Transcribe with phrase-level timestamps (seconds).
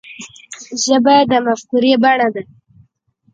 [0.83, 2.43] ژبه د مفکورې بڼه ده